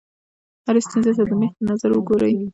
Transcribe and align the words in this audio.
هرې 0.67 0.81
ستونزې 0.87 1.11
ته 1.17 1.23
د 1.29 1.31
مېخ 1.39 1.51
په 1.57 1.63
نظر 1.69 1.89
وګورئ. 1.93 2.33